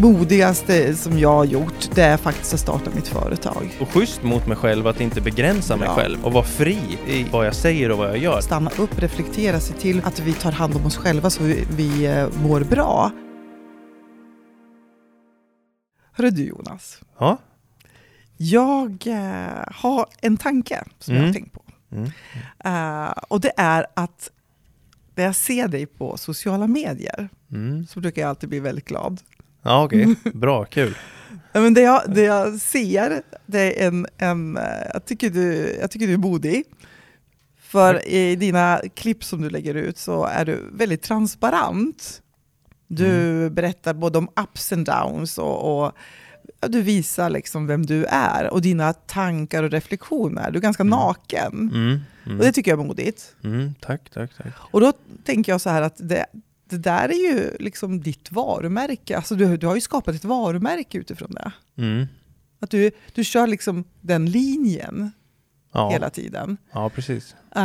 [0.00, 3.78] modigaste som jag har gjort, det är faktiskt att starta mitt företag.
[3.80, 5.94] Och schysst mot mig själv att inte begränsa mig Ja.
[5.94, 8.40] själv och vara fri i vad jag säger och vad jag gör.
[8.40, 12.06] Stanna upp, reflektera, se till att vi tar hand om oss själva så vi, vi
[12.06, 13.10] eh, mår bra.
[16.12, 17.36] Hörru du Jonas, Ja.
[18.36, 21.34] jag eh, har en tanke som jag har Mm.
[21.34, 21.62] tänkt på.
[21.92, 22.10] Mm.
[22.64, 24.30] Eh, och det är att
[25.14, 27.86] när jag ser dig på sociala medier Mm.
[27.86, 29.20] så brukar jag alltid bli väldigt glad.
[29.62, 30.14] Ja, okej.
[30.34, 30.94] Bra, kul.
[31.52, 34.62] Men det, jag, det jag ser, det är en, en eh,
[34.92, 36.64] jag, tycker du, jag tycker du är modig.
[37.60, 42.22] För i dina klipp som du lägger ut så är du väldigt transparent.
[42.88, 45.92] Du berättar både om ups and downs och, och
[46.68, 50.50] du visar liksom vem du är och dina tankar och reflektioner.
[50.50, 50.90] Du är ganska Mm.
[50.90, 51.52] naken.
[51.74, 52.00] Mm.
[52.24, 52.52] Och det Mm.
[52.52, 53.34] tycker jag är modigt.
[53.44, 53.74] Mm.
[53.80, 54.52] Tack, tack, tack.
[54.58, 54.92] Och då
[55.24, 56.26] tänker jag så här att det,
[56.70, 59.16] det där är ju liksom ditt varumärke.
[59.16, 61.52] Alltså du, du har ju skapat ett varumärke utifrån det.
[61.82, 62.06] Mm.
[62.60, 65.12] Att du, du kör liksom den linjen
[65.72, 65.90] Ja.
[65.90, 66.56] hela tiden.
[66.72, 67.34] ja, precis.
[67.56, 67.62] Uh,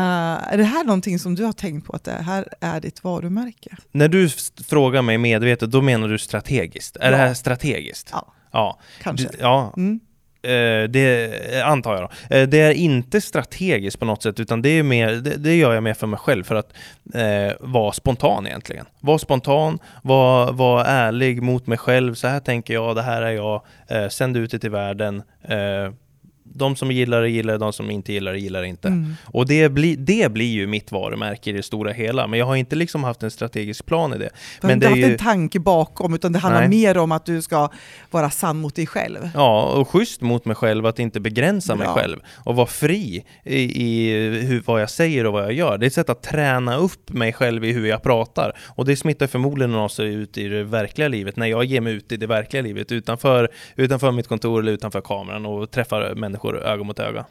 [0.54, 3.78] är det här någonting som du har tänkt på att det här är ditt varumärke?
[3.92, 4.30] När du
[4.68, 6.96] frågar mig medvetet, då menar du strategiskt?
[6.98, 7.12] Är Ja.
[7.12, 8.10] det här strategiskt?
[8.12, 8.80] Ja, Ja.
[9.02, 9.28] kanske.
[9.28, 10.00] Det, ja, Mm.
[10.46, 12.36] Eh, det antar jag då.
[12.36, 15.74] Eh, det är inte strategiskt på något sätt, utan det, är mer, det, det gör
[15.74, 16.74] jag mer för mig själv för att
[17.14, 18.86] eh, vara spontan egentligen.
[19.00, 22.14] Var spontan, var, var ärlig mot mig själv.
[22.14, 23.62] Så här tänker jag, det här är jag.
[23.88, 25.24] Eh, sänd ut det till världen.
[25.44, 25.92] Eh,
[26.58, 28.88] de som gillar det gillar det, de som inte gillar det gillar det inte.
[28.88, 29.14] Mm.
[29.26, 32.28] Och det, blir det blir ju mitt varumärke i det stora hela.
[32.28, 34.30] Men jag har inte liksom haft en strategisk plan i det.
[34.62, 36.70] Du har Men inte det är haft ju- en tanke bakom, utan det handlar Nej.
[36.70, 37.70] mer om att du ska
[38.12, 39.30] vara sann mot dig själv.
[39.34, 41.96] Ja, och schysst mot mig själv att inte begränsa mig Bra.
[41.96, 44.12] själv och vara fri i, i
[44.46, 45.78] hur, vad jag säger och vad jag gör.
[45.78, 48.96] Det är ett sätt att träna upp mig själv i hur jag pratar och det
[48.96, 52.28] smittar förmodligen också ut i det verkliga livet när jag ger mig ut i det
[52.28, 57.26] verkliga livet utanför, utanför mitt kontor eller utanför kameran och träffar människor öga mot öga.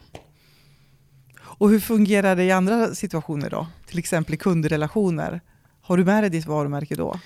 [1.37, 3.67] Och hur fungerar det i andra situationer då?
[3.87, 5.41] Till exempel i kundrelationer.
[5.81, 7.19] Har du med dig ditt varumärke då?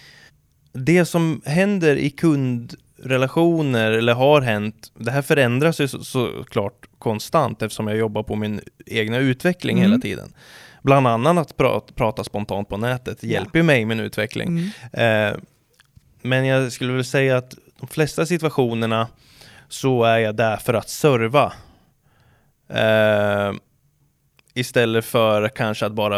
[0.73, 7.61] Det som händer i kundrelationer eller har hänt, det här förändras ju så, såklart konstant
[7.61, 9.91] eftersom jag jobbar på min egna utveckling Mm.
[9.91, 10.33] hela tiden.
[10.81, 13.29] Bland annat att prata, prata spontant på nätet Ja.
[13.29, 14.47] hjälper ju mig i min utveckling.
[14.93, 15.31] Mm.
[15.33, 15.37] Eh,
[16.21, 19.07] men jag skulle väl säga att de flesta situationerna
[19.69, 21.53] så är jag där för att serva.
[22.69, 23.53] Eh,
[24.53, 26.17] istället för kanske att bara,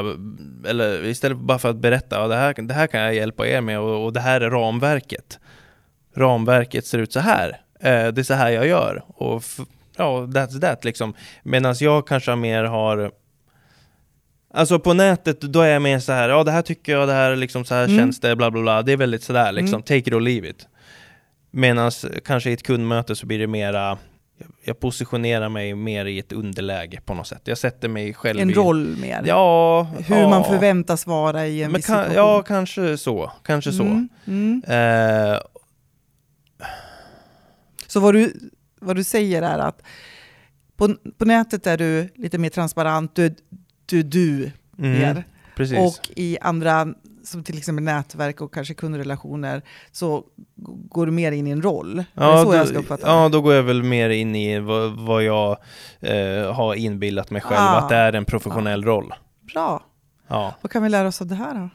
[0.68, 3.62] eller istället bara för att berätta, ja, det, här, det här kan jag hjälpa er
[3.62, 5.40] med och, och det här är ramverket.
[6.16, 7.50] Ramverket ser ut så här.
[7.80, 9.04] Eh, det är så här jag gör.
[9.08, 9.44] Och
[9.98, 11.14] ja, that's that liksom.
[11.44, 13.12] Medan jag kanske mer har
[14.54, 17.14] Alltså på nätet, då är jag mer så här, ja det här tycker jag, det
[17.14, 17.98] här liksom så här Mm.
[17.98, 18.82] känns det, bla bla bla.
[18.82, 19.82] Det är väldigt sådär liksom, Mm.
[19.84, 20.68] take it or leave it.
[21.52, 21.92] Medan
[22.26, 23.98] kanske i ett kundmöte så blir det mera,
[24.64, 27.42] jag positionerar mig mer i ett underläge på något sätt.
[27.44, 28.54] Jag sätter mig själv En i...
[28.54, 29.24] roll mer.
[29.26, 30.30] Ja, Hur ja.
[30.30, 32.16] man förväntas vara i en Men viss kan, situation.
[32.18, 33.32] Ja, kanske så.
[33.44, 33.84] Kanske så.
[33.84, 34.64] Mm, mm.
[34.68, 35.40] Eh,
[37.88, 38.34] Så vad du,
[38.80, 39.82] vad du säger är att
[40.78, 43.36] på, på nätet är du lite mer transparent, du,
[43.86, 45.24] du, du mm, mer.
[45.56, 45.78] precis.
[45.78, 49.62] Och i andra, som till exempel nätverk och kanske kundrelationer,
[49.92, 50.24] så
[50.90, 52.04] går du mer in i en roll.
[52.16, 54.60] är det så då, jag ska uppfatta ja, då går jag väl mer in i
[54.60, 55.58] vad, vad jag
[56.00, 57.78] eh, har inbillat mig själv, Ah.
[57.78, 59.14] att det är en professionell roll.
[59.54, 59.84] Bra.
[60.28, 60.56] Ja.
[60.62, 61.70] Vad kan vi lära oss av det här då?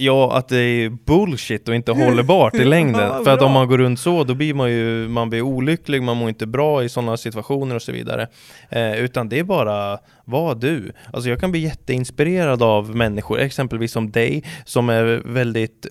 [0.00, 3.00] Ja, att det är bullshit och inte hållbart i längden.
[3.00, 6.02] Ja, För att om man går runt så, då blir man ju man blir olycklig,
[6.02, 8.28] man mår inte bra i sådana situationer och så vidare.
[8.70, 10.92] Eh, utan det är bara, var du.
[11.12, 15.86] Alltså jag kan bli jätteinspirerad av människor, exempelvis som dig, som är väldigt,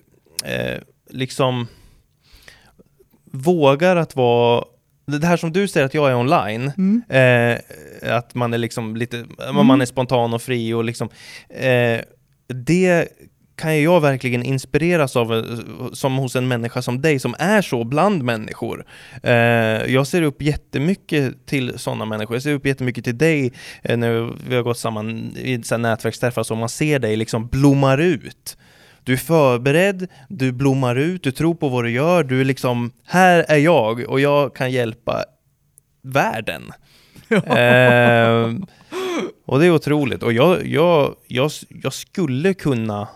[0.46, 1.68] eh, liksom,
[3.32, 4.64] vågar att vara
[5.06, 7.04] det här som du säger att jag är online, Mm.
[7.10, 11.10] Eh, att man är liksom lite, man är spontan och fri och liksom
[11.50, 12.02] eh,
[12.48, 13.08] Det
[13.58, 15.44] kan jag verkligen inspireras av eh,
[15.94, 18.86] som hos en människa som dig som är så bland människor.
[19.24, 19.34] Eh,
[19.94, 22.36] jag ser upp jättemycket till sådana människor.
[22.36, 25.80] Jag ser upp jättemycket till dig eh, när vi har gått samman i så här
[25.80, 28.58] nätverksträffar så man ser dig liksom blommar ut.
[29.04, 32.92] Du är förberedd, du blommar ut, du tror på vad du gör, du är liksom,
[33.06, 35.24] här är jag och jag kan hjälpa
[36.02, 36.64] världen.
[37.30, 38.54] Eh,
[39.46, 40.24] och det är otroligt.
[40.24, 43.08] Och jag, jag, jag, jag skulle kunna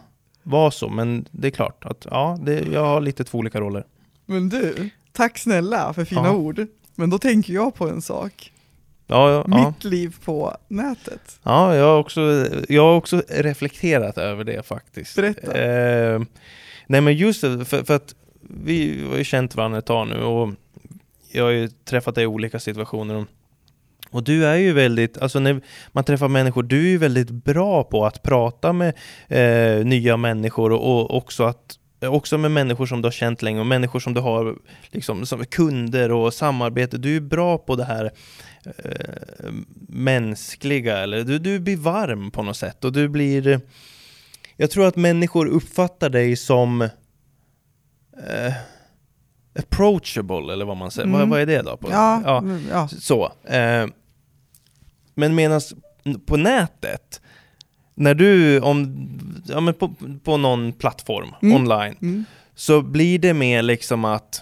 [0.43, 3.83] vara så, men det är klart att ja, det, jag har lite två olika roller.
[4.25, 6.31] Men du, tack snälla för fina Ja.
[6.35, 6.65] ord.
[6.95, 8.51] Men då tänker jag på en sak.
[9.07, 9.65] Ja, ja.
[9.67, 11.39] Mitt liv på nätet.
[11.43, 15.15] ja jag, har också, jag har också reflekterat över det faktiskt.
[15.15, 15.57] Berätta.
[15.61, 16.21] Eh,
[16.87, 20.23] nej men just det, för, för att vi har ju känt varandra ett tag nu
[20.23, 20.49] och
[21.31, 23.25] jag har ju träffat dig i olika situationer.
[24.11, 25.61] Och, du är ju väldigt, alltså när
[25.91, 28.93] man träffar människor, du är ju väldigt bra på att prata med
[29.27, 33.59] eh, nya människor och, och också att Också med människor som du har känt länge
[33.59, 34.55] och människor som du har
[34.89, 36.97] liksom, som kunder och samarbete.
[36.97, 38.11] Du är bra på det här
[38.65, 39.51] eh,
[39.87, 43.61] mänskliga, eller du, du blir varm på något sätt och du blir...
[44.57, 48.53] Jag tror att människor uppfattar dig som eh,
[49.59, 51.07] approachable, eller vad man säger.
[51.07, 51.19] Mm.
[51.19, 51.77] Vad, vad är det då?
[51.77, 52.87] På, Ja, ja, ja.
[52.87, 53.31] så.
[53.43, 53.85] Eh,
[55.21, 55.61] men medan
[56.25, 57.21] på nätet,
[57.95, 59.07] när du, om,
[59.45, 61.55] ja, men på, på någon plattform Mm.
[61.55, 62.25] online, Mm.
[62.55, 64.41] så blir det mer liksom att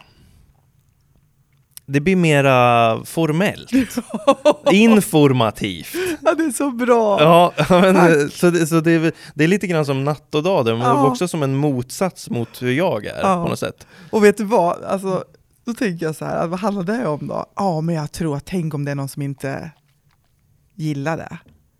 [1.86, 3.72] det blir mera formellt,
[4.72, 5.94] informativt.
[6.22, 7.22] Ja, det är så bra!
[7.22, 10.66] Ja, men, så, det, så det, är, det är lite grann som natt och dag,
[10.66, 11.08] men Ja.
[11.08, 13.44] också som en motsats mot hur jag är Ja.
[13.44, 13.88] på något sätt.
[14.12, 14.84] Och vet du vad?
[14.84, 15.24] Alltså,
[15.66, 17.46] då tänker jag så här, vad handlar det om då?
[17.56, 19.72] Ja, men jag tror att tänk om det är någon som inte
[20.80, 21.38] gillar det.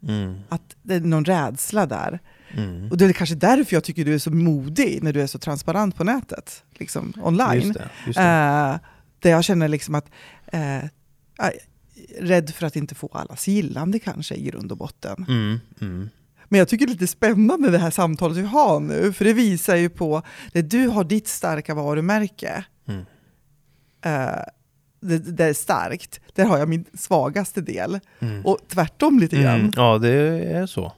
[0.08, 2.20] Mm, Att det är någon rädsla där.
[2.52, 2.92] mm.
[2.92, 5.40] Och det är kanske därför jag tycker du är så modig när du är så
[5.40, 7.62] transparent på nätet, liksom online.
[7.62, 8.24] Just det, just det.
[8.24, 8.80] Eh,
[9.20, 10.10] där jag känner liksom att,
[10.48, 10.80] eh,
[12.20, 15.26] rädd för att inte få allas gillande kanske i grund och botten.
[15.30, 16.10] Mm, mm.
[16.52, 19.34] Men jag tycker det är lite spännande det här samtalet vi har nu, för det
[19.34, 20.22] visar ju på,
[20.54, 23.06] när du har ditt starka varumärke, Mm.
[24.06, 24.44] eh,
[25.00, 28.00] det, det är starkt, där har jag min svagaste del.
[28.20, 28.46] Mm.
[28.46, 29.60] Och tvärtom lite grann.
[29.60, 30.12] Mm, ja, det
[30.54, 30.94] är så.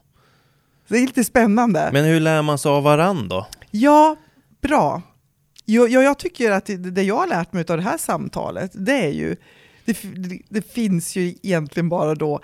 [0.88, 1.90] Det är lite spännande.
[1.94, 3.48] Men hur lär man sig av varann då?
[3.72, 4.16] Ja,
[4.62, 5.02] bra.
[5.66, 8.72] Jo, ja, jag tycker att det, det jag har lärt mig av det här samtalet,
[8.74, 9.36] det är ju,
[9.86, 9.98] det,
[10.50, 12.40] det finns ju egentligen bara då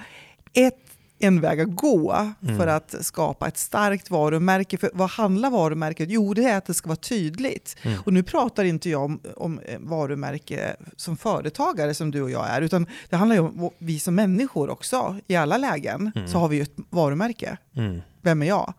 [0.53, 0.86] ett,
[1.19, 2.57] en väg att gå Mm.
[2.57, 4.77] för att skapa ett starkt varumärke.
[4.77, 6.09] För vad handlar varumärket?
[6.09, 7.75] Jo, det är att det ska vara tydligt.
[7.81, 7.99] Mm.
[8.05, 12.49] Och nu pratar inte jag om, om eh, varumärke som företagare som du och jag
[12.49, 15.15] är, utan det handlar ju om vi som människor också.
[15.27, 16.27] I alla lägen Mm.
[16.27, 17.57] så har vi ju ett varumärke.
[17.75, 18.01] Mm.
[18.21, 18.73] Vem är jag?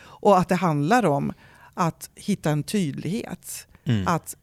[0.00, 1.32] Och att det handlar om
[1.74, 3.66] att hitta en tydlighet.
[3.84, 4.08] Mm.
[4.08, 4.36] Att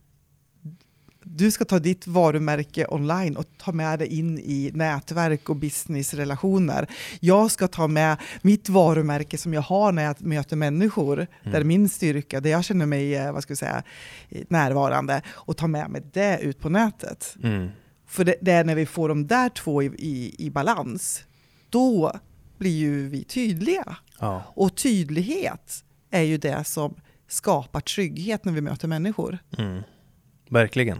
[1.24, 6.88] du ska ta ditt varumärke online och ta med det in i nätverk och businessrelationer.
[7.20, 11.90] Jag ska ta med mitt varumärke som jag har när jag möter människor, där min
[11.90, 13.84] styrka, där jag känner mig eh, vad ska jag säga,
[14.48, 17.36] närvarande, och ta med mig det ut på nätet.
[17.44, 17.70] Mm.
[18.08, 21.24] För det, det är när vi får de där två i, i, i balans,
[21.70, 22.20] då
[22.58, 23.98] blir ju vi tydliga.
[24.20, 24.44] Ja.
[24.56, 26.96] Och tydlighet är ju det som
[27.28, 29.38] skapar trygghet när vi möter människor.
[29.58, 29.84] Mm.
[30.50, 31.00] Verkligen.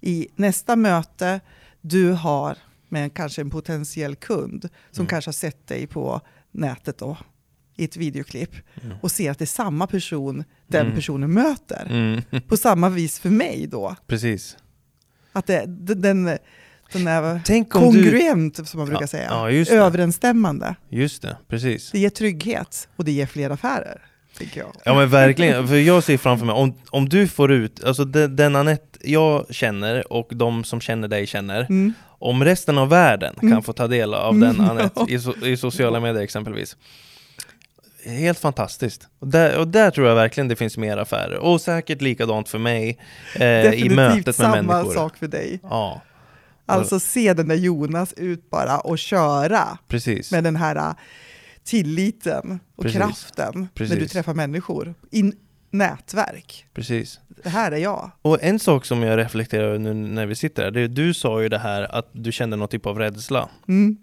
[0.00, 1.40] I nästa möte
[1.80, 2.58] du har
[2.88, 5.08] med kanske en potentiell kund som Mm.
[5.08, 6.20] kanske har sett dig på
[6.52, 7.16] nätet då,
[7.76, 8.50] i ett videoklipp
[8.82, 8.96] Mm.
[9.02, 10.94] och ser att det är samma person den Mm.
[10.96, 11.86] personen möter.
[11.90, 12.42] Mm.
[12.48, 13.96] På samma vis för mig då.
[14.06, 14.56] Precis.
[15.32, 16.00] Att det, den,
[16.92, 18.02] den, är Tänk om du...
[18.02, 19.26] kongruent som man brukar Ja, säga.
[19.30, 19.76] ja, just det.
[19.76, 20.74] Överensstämmande.
[20.88, 21.90] Just det, precis.
[21.90, 24.02] Det ger trygghet och det ger fler affärer.
[24.38, 24.72] Tycker jag.
[24.84, 28.36] Ja men verkligen, för jag ser framför mig, om, om du får ut, alltså den,
[28.36, 31.92] den Anette jag känner och de som känner dig känner, Mm.
[32.18, 33.62] om resten av världen kan Mm.
[33.62, 36.76] få ta del av Mm, den Anette i, so, i sociala medier exempelvis.
[38.04, 39.08] Helt fantastiskt.
[39.18, 41.36] Och där, och där tror jag verkligen det finns mer affärer.
[41.38, 42.98] Och säkert likadant för mig
[43.34, 44.94] eh, i Definitivt mötet med samma människor.
[44.94, 45.60] sak för dig.
[45.62, 46.00] Ja,
[46.68, 50.30] Alltså se den där Jonas ut bara och köra precis.
[50.32, 50.94] med den här
[51.66, 52.98] tilliten och Precis.
[52.98, 53.98] kraften när Precis.
[53.98, 54.94] du träffar människor.
[55.10, 55.32] I
[55.70, 56.66] nätverk.
[56.74, 57.20] precis.
[57.42, 58.10] Det här är jag.
[58.22, 61.14] Och en sak som jag reflekterar över nu när vi sitter här, det är, du
[61.14, 63.48] sa ju det här att du kände någon typ av rädsla.
[63.68, 63.96] Mm.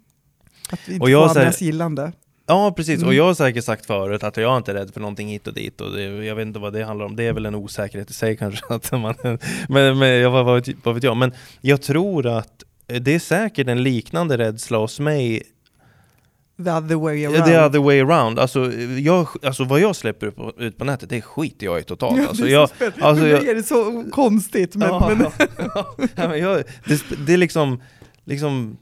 [0.70, 2.12] Att vi inte Och jag får andras gillande.
[2.46, 3.18] Ja precis, och Mm.
[3.18, 5.82] jag har säkert sagt förut att jag är inte rädd för någonting hit och dit
[5.82, 8.14] och det, jag vet inte vad det handlar om, det är väl en osäkerhet i
[8.14, 9.16] sig kanske att man,
[9.70, 13.84] men, men jag, vad, vad vet jag, men jag tror att det är säkert en
[13.84, 15.44] liknande rädsla hos mig
[16.64, 17.46] The other way around.
[17.46, 21.10] The other way around, alltså, jag, alltså vad jag släpper ut på, ut på nätet,
[21.10, 22.70] det skiter jag i totalt Ja, alltså, det är jag,
[23.02, 24.76] alltså, jag- är det så konstigt.
[24.76, 25.28] Men, ja, men,
[26.16, 26.64] ja, men jag,
[27.26, 27.82] det, är liksom,
[28.26, 28.78] liksom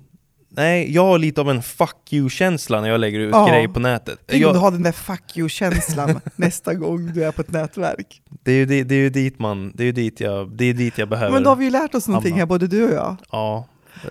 [0.53, 3.47] Nej, jag har lite av en 'fuck you-känsla när jag lägger ut Ja.
[3.47, 4.19] grejer på nätet.
[4.25, 8.21] tänk om du har den där fuck you-känslan nästa gång du är på ett nätverk.
[8.43, 10.65] det, är ju, det, det är ju dit man, det är ju dit jag, det
[10.65, 12.41] är dit jag behöver Men då har vi ju lärt oss någonting hamna.
[12.41, 13.15] här, både du och jag.
[13.31, 13.65] Ja,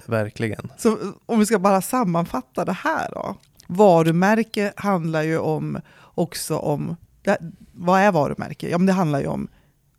[0.06, 0.68] verkligen.
[0.78, 0.96] Så
[1.26, 3.36] om vi ska bara sammanfatta det här då.
[3.70, 5.80] Varumärke handlar ju om
[6.14, 7.38] också om, det,
[7.72, 8.68] vad är varumärke?
[8.70, 9.48] Ja men det handlar ju om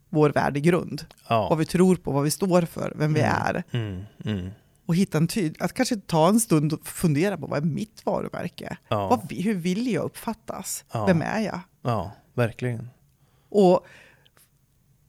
[0.09, 1.05] vår värdegrund.
[1.29, 1.55] Vad Ja.
[1.55, 3.31] vi tror på, vad vi står för, vem vi Mm.
[3.45, 3.63] är.
[3.71, 4.49] Mm, mm.
[4.85, 8.05] Och hitta en tyd, att kanske ta en stund och fundera på vad är mitt
[8.05, 8.77] varumärke?
[8.87, 9.07] Ja.
[9.07, 10.85] Vad, vi- hur vill jag uppfattas?
[10.93, 11.05] Ja.
[11.05, 11.59] Vem är jag?
[11.81, 12.89] ja, verkligen.
[13.49, 13.85] Och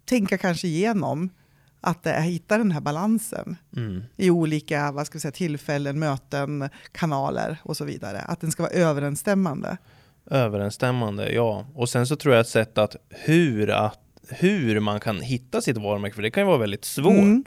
[0.04, 1.30] tänka kanske igenom
[1.82, 4.02] att eh, hitta den här balansen Mm.
[4.16, 8.18] i olika vad ska vi säga, tillfällen, möten, kanaler och så vidare.
[8.18, 9.76] Att den ska vara överensstämmande.
[10.30, 11.66] Överensstämmande, ja.
[11.74, 13.98] Och sen så tror jag ett sätt att hur, att
[14.28, 17.12] hur man kan hitta sitt varumärke, för det kan ju vara väldigt svårt.
[17.12, 17.44] Mm.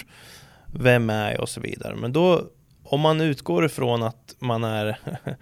[0.66, 1.96] Vem är jag och så vidare.
[1.96, 2.42] Men då,
[2.84, 5.00] om man utgår ifrån att man är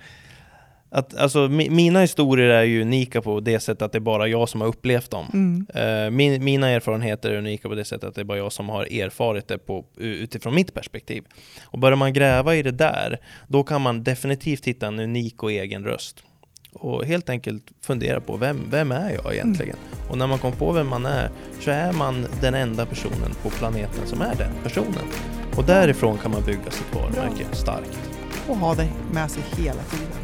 [0.93, 4.27] att, alltså, mi, mina historier är ju unika på det sättet att det är bara
[4.27, 5.25] jag som har upplevt dem.
[5.33, 5.65] Mm.
[5.75, 8.69] Eh, min, mina erfarenheter är unika på det sättet att det är bara jag som
[8.69, 11.23] har erfarit det på, utifrån mitt perspektiv.
[11.63, 15.51] Och börjar man gräva i det där, då kan man definitivt hitta en unik och
[15.51, 16.23] egen röst.
[16.73, 19.77] Och helt enkelt fundera på vem, vem är jag egentligen?
[20.09, 23.49] Och när man kommer på vem man är, så är man den enda personen på
[23.49, 25.05] planeten som är den personen.
[25.57, 27.99] Och därifrån kan man bygga sitt varumärke starkt.
[28.47, 30.22] Och ha det med sig hela tiden.